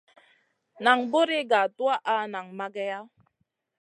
Nan 0.83 0.99
buri 1.11 1.39
ga 1.49 1.61
tuwaʼa 1.77 2.15
nang 2.31 2.49
mageya. 2.57 2.99